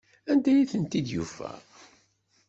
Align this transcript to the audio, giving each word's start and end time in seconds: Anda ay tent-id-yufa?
Anda 0.31 0.49
ay 0.53 0.65
tent-id-yufa? 0.71 1.51